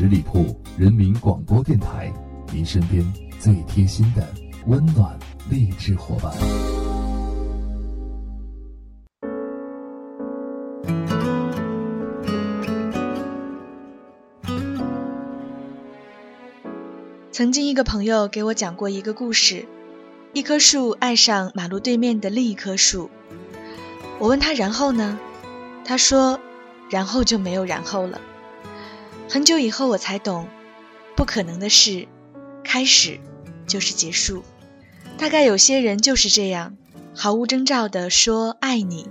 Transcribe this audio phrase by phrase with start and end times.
[0.00, 2.10] 十里铺人民广播电台，
[2.50, 3.04] 您身边
[3.38, 4.26] 最贴心的
[4.66, 5.14] 温暖
[5.50, 6.32] 励志伙伴。
[17.30, 19.66] 曾经，一个朋友给我讲过一个故事：
[20.32, 23.10] 一棵树爱上马路对面的另一棵树。
[24.18, 25.18] 我问他：“然后呢？”
[25.84, 26.40] 他说
[26.88, 28.18] ：“然后就没有然后了。”
[29.32, 30.48] 很久以后，我才懂，
[31.14, 32.08] 不可能的事，
[32.64, 33.20] 开始
[33.64, 34.42] 就是结束。
[35.16, 36.76] 大概有些人就是这样，
[37.14, 39.06] 毫无征兆的说爱你，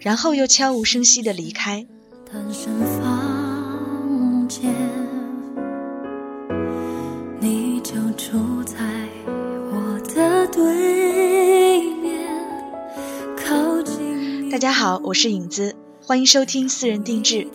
[0.00, 1.86] 然后又悄无声息的离开。
[2.28, 4.74] 单身房间。
[8.16, 8.78] 住在
[9.70, 12.28] 我的对面，
[13.36, 17.48] 靠近大家好，我是影子，欢迎收听私人定制。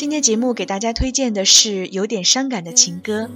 [0.00, 3.28] 今天节目给大家推荐的是有点伤感的情歌。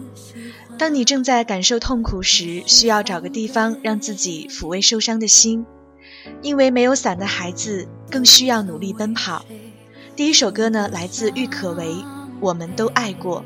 [0.78, 5.66] 当你正在感受痛苦时，需要找个地方让自己抚慰受伤的心，
[6.40, 9.44] 因为没有伞的孩子更需要努力奔跑。
[10.16, 11.84] 第一首歌呢，来自郁可唯，
[12.40, 13.44] 《我们都爱过》，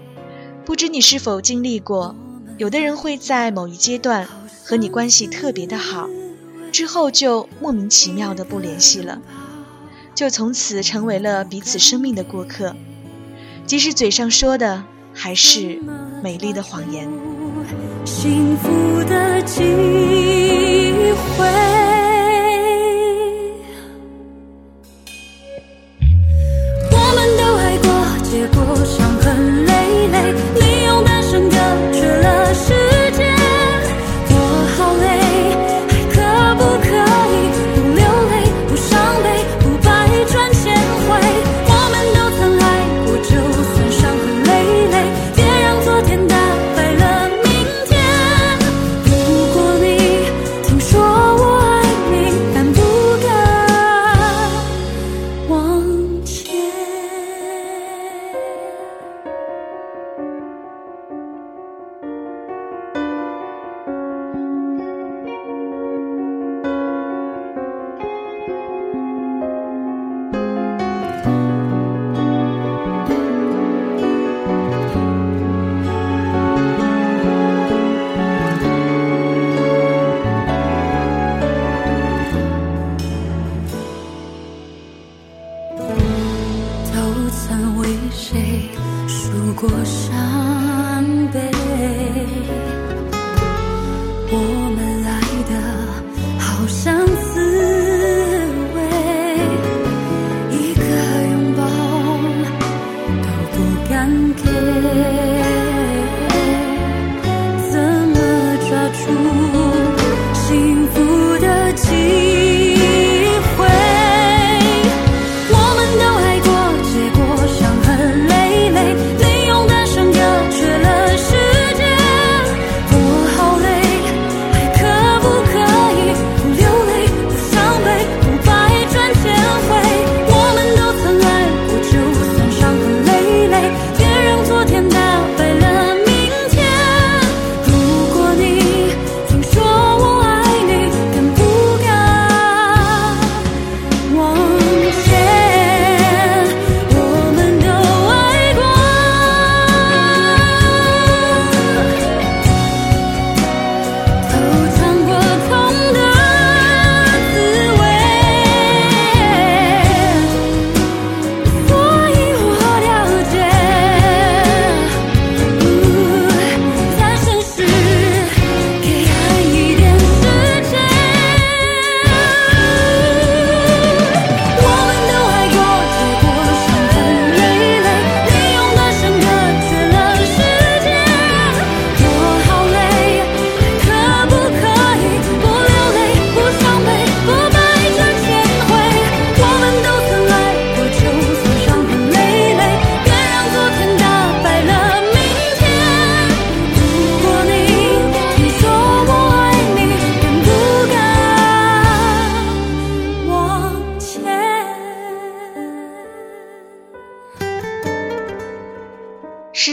[0.64, 2.14] 不知你是否经历过。
[2.56, 4.28] 有的人会在某一阶段
[4.62, 6.08] 和你关系特别的好，
[6.70, 9.20] 之后就莫名其妙的不联系了，
[10.14, 12.77] 就从此成为了彼此生命的过客，
[13.69, 15.78] 即使嘴上说的还是
[16.22, 17.06] 美丽的谎言。
[18.02, 19.42] 幸福的
[87.48, 88.69] 曾为谁
[89.06, 90.47] 受过伤？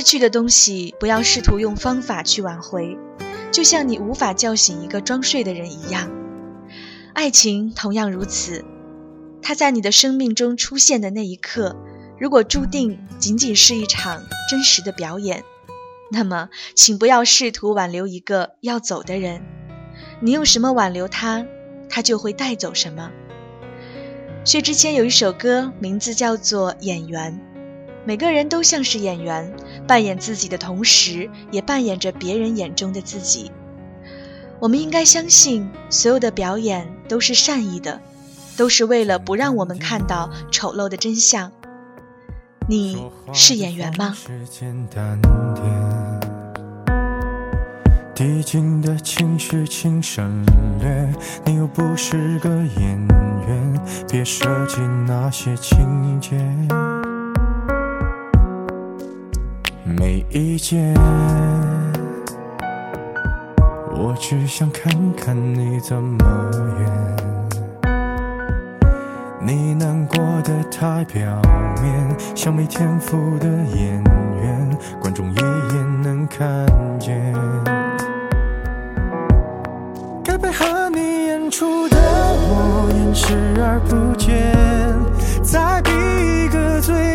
[0.05, 2.95] 去的东西，不要试图用方法去挽回，
[3.51, 6.11] 就像你无法叫醒一个装睡的人一样。
[7.13, 8.63] 爱情同样如此，
[9.41, 11.75] 它在你的生命中出现的那一刻，
[12.19, 15.43] 如果注定仅仅是一场真实的表演，
[16.11, 19.41] 那么，请不要试图挽留一个要走的人。
[20.19, 21.47] 你用什么挽留他，
[21.89, 23.09] 他就会带走什么。
[24.43, 27.41] 薛之谦有一首歌，名字叫做《演员》。
[28.07, 29.51] 每个人都像是演员，
[29.87, 33.51] 扮演自己的同时，也扮演着别人眼中的自己。
[34.59, 37.99] 我们应该相信，所有的表演都是善意的，
[38.57, 41.51] 都是为了不让我们看到丑陋的真相。
[42.67, 44.15] 你是演员吗？
[48.15, 50.45] 递进的情绪，请省
[50.79, 51.13] 略。
[51.43, 53.07] 你又不是个演
[53.45, 56.37] 员，别设计那些情节。
[59.87, 60.95] 没意见，
[63.93, 66.91] 我只想看看你怎么演。
[69.39, 71.39] 你难过的太表
[71.83, 74.03] 面，像没天赋的演
[74.41, 76.65] 员，观众一眼能看
[76.99, 77.31] 见。
[80.23, 84.51] 该配合你演出的我演视而不见，
[85.43, 87.14] 再逼一个最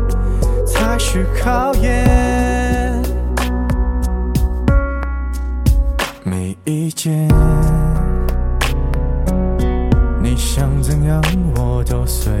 [0.91, 3.01] 才是考验。
[6.21, 7.29] 没意见，
[10.21, 11.21] 你想怎样
[11.55, 12.40] 我都随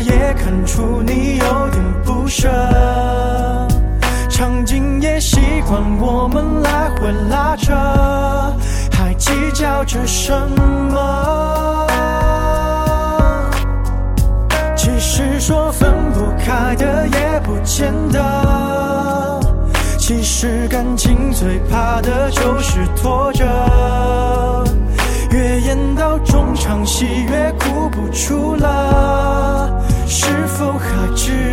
[0.00, 2.48] 也看出你有点不舍，
[4.28, 7.74] 场景也习惯我们来回拉扯，
[8.92, 10.32] 还计较着什
[10.90, 11.86] 么？
[14.76, 19.40] 其实说分不开的，也不见得。
[19.98, 23.44] 其实感情最怕的就是拖着，
[25.30, 31.47] 越演到中场戏越哭不出了，是否还值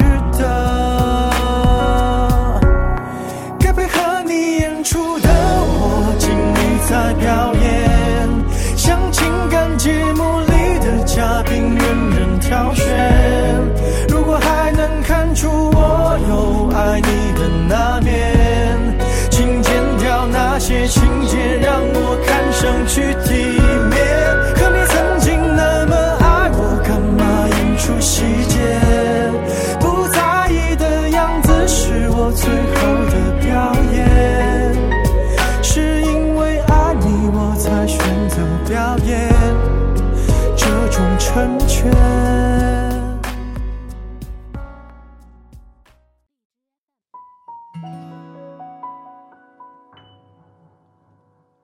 [32.32, 34.04] 最后的表演，
[35.64, 39.30] 是因为爱你我才选择表演
[40.58, 41.92] 这种成全。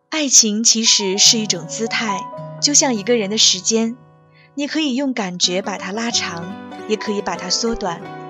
[0.09, 2.19] 爱情其实是一种姿态，
[2.61, 3.97] 就像一个人的时间，
[4.53, 6.53] 你可以用感觉把它拉长，
[6.87, 8.20] 也可以把它缩短。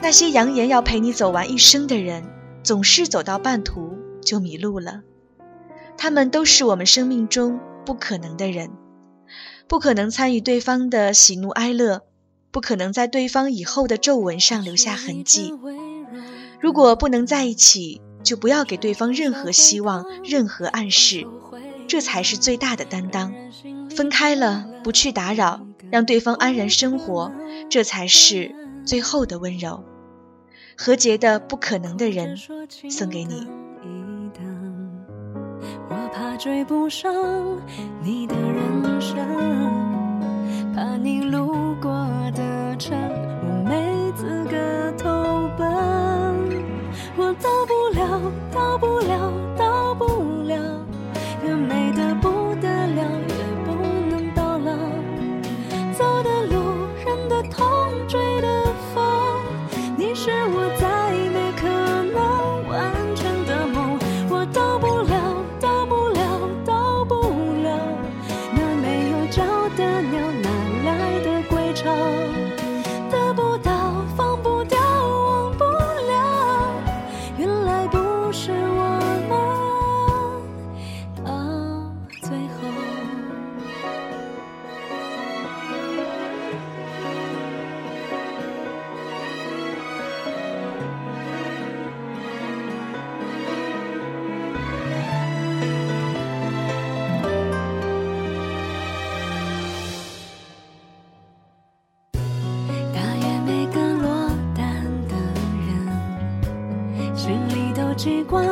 [0.00, 2.24] 那些扬言要陪你走完一生的人，
[2.62, 5.02] 总是走到半途就迷路了。
[5.96, 8.70] 他们都是我们生命中不可能的人，
[9.66, 12.02] 不可能参与对方的喜怒哀乐，
[12.50, 15.52] 不可能在对方以后的皱纹上留下痕迹。
[16.60, 21.26] 如果不能在一起，就不要给对方任何希望、任何暗示，
[21.88, 23.34] 这才是最大的担当。
[23.90, 27.32] 分开了，不去打扰，让对方安然生活，
[27.68, 28.54] 这才是
[28.88, 29.84] 最后的温柔。
[30.78, 32.34] 和解的《不可能的人》
[32.90, 33.46] 送给你。
[35.90, 37.12] 我怕追不上
[38.02, 39.18] 你的人生，
[40.74, 41.90] 怕你路过
[42.34, 42.96] 的城，
[107.98, 108.46] 习惯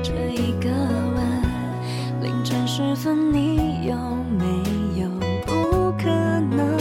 [0.00, 1.42] 这一个吻。
[2.22, 3.96] 凌晨时分，你有
[4.38, 4.44] 没
[5.02, 5.08] 有
[5.44, 6.78] 不可能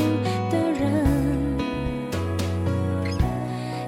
[0.52, 1.58] 的人？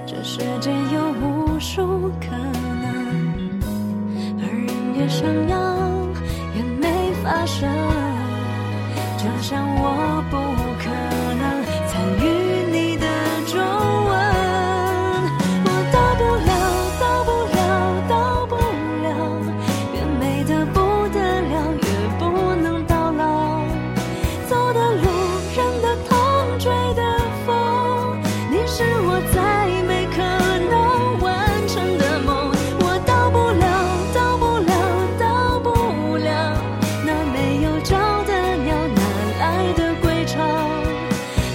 [0.04, 2.34] 这世界有无数可
[2.82, 3.60] 能，
[4.40, 4.66] 而人
[4.98, 5.56] 越想要，
[6.56, 7.70] 越没发生。
[9.16, 10.36] 就像我不
[10.82, 10.90] 可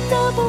[0.09, 0.46] 得不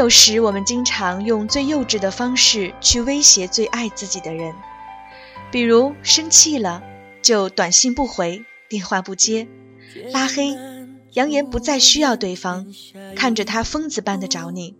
[0.00, 4.54] 有时，我们经常用最幼稚的方式去威胁最爱自己的人，
[5.52, 6.82] 比如生气了
[7.20, 9.46] 就短信不回，电话不接，
[10.10, 10.56] 拉黑，
[11.12, 12.66] 扬言不再需要对方，
[13.14, 14.74] 看着他疯子般的找你，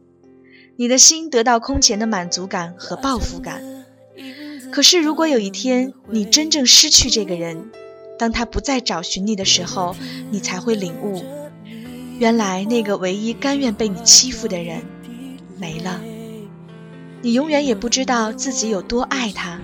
[0.76, 3.62] 你的心得到空前的满足感和报复感。
[4.72, 7.70] 可是，如果有一天你真正失去这个人，
[8.18, 9.94] 当他不再找寻你的时候，
[10.30, 11.22] 你才会领悟，
[12.18, 14.82] 原来那个唯一甘愿被你欺负的人
[15.60, 16.00] 没了。
[17.22, 19.58] 你永远也不知道自己有多爱他，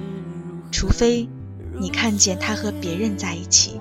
[0.70, 1.26] 除非
[1.78, 3.80] 你看见他和别人在一起。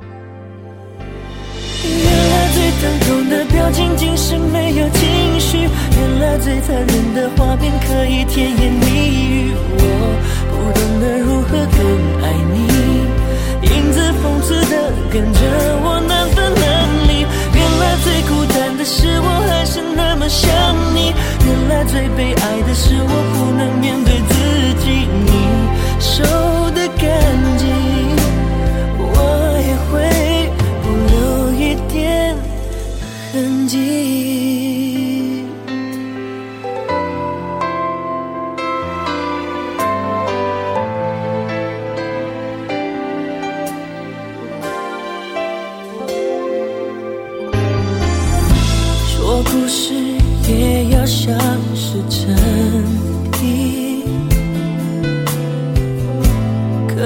[1.83, 8.85] 原来最疼痛的表情竟是没有情绪，原来最残忍的画面可以甜言蜜
[9.19, 9.51] 语。
[9.77, 9.83] 我
[10.49, 11.79] 不懂得如何更
[12.23, 12.55] 爱你，
[13.67, 14.73] 影子讽刺的
[15.11, 15.39] 跟着
[15.83, 16.63] 我难分难
[17.09, 17.27] 离。
[17.53, 20.49] 原来最孤单的是我还是那么想
[20.95, 21.13] 你，
[21.45, 24.33] 原来最悲哀的是我不能面对自
[24.83, 24.85] 己。
[25.25, 25.31] 你
[25.99, 26.23] 收
[26.71, 27.05] 的干
[27.57, 27.63] 净，
[28.97, 29.05] 我
[29.61, 29.93] 也会
[30.81, 31.15] 不留
[31.53, 32.35] 一点
[33.31, 33.75] 痕迹。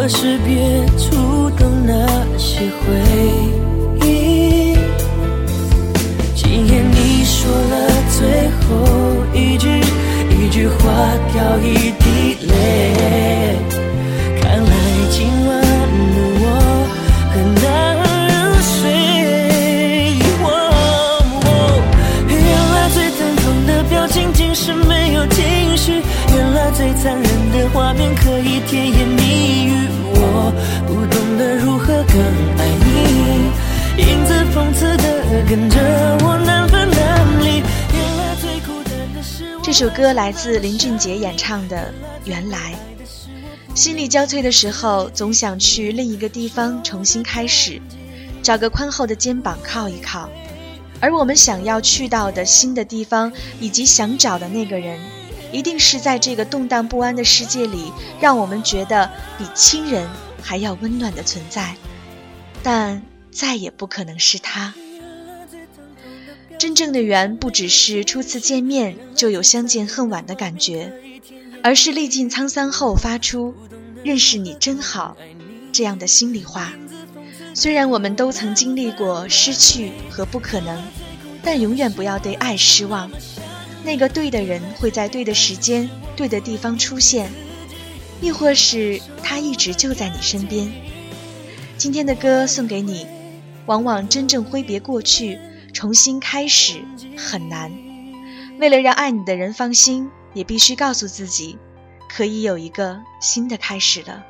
[0.10, 1.94] 是别触动那
[2.36, 2.68] 些回
[4.02, 4.76] 忆。
[6.36, 8.68] 今夜你说了最后
[9.36, 9.70] 一句，
[10.32, 10.76] 一句话
[11.32, 11.92] 掉一
[39.80, 41.94] 这首歌来自林俊杰演唱的
[42.28, 42.76] 《原来》。
[43.74, 47.82] 心力交瘁的时候，总想去另一个地方重新开始，
[48.44, 50.30] 找个宽厚的肩膀靠一靠。
[51.00, 53.32] 而我们想要去到的新的地方，
[53.62, 55.00] 以及想找的那个人，
[55.50, 60.10] 一定是在这个动荡不安的世界里，让我们觉得比亲人
[60.44, 61.74] 还要温暖的存在。
[62.62, 64.74] 但再也不可能是他。
[66.60, 70.92] 真正的缘，不只是初次见面就有相见恨晚的感觉，
[71.64, 73.56] 而是历尽沧桑后发出
[74.04, 75.16] “认识你真好”
[75.72, 76.74] 这样的心里话。
[77.54, 80.84] 虽然我们都曾经历过失去和不可能，
[81.42, 83.10] 但永远不要对爱失望。
[83.86, 87.30] 那个对的人会在对的时间、对的地方出现，
[88.20, 90.70] 亦或是他一直就在你身边。
[91.78, 93.08] 今天的歌送给你。
[93.66, 95.38] 往往真正挥别过去，
[95.80, 96.84] 重新开始
[97.18, 97.72] 很难。
[98.60, 101.58] 为了让爱你的人放心，也必须告诉自己，
[102.10, 104.26] 可以有一个新的开始了。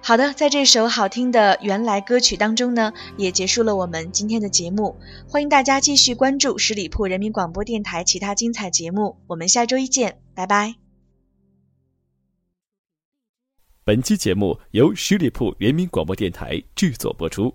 [0.00, 4.96] 好的，在这首好听的原来歌曲当中呢，也结束了我们今天的节目。
[5.28, 9.18] 欢迎大家继续关注十里铺人民广播电台其他精彩节目。
[9.26, 10.76] 我们下周一见，拜拜。
[13.84, 17.54] 本期节目由十里铺人民广播电台制作播出。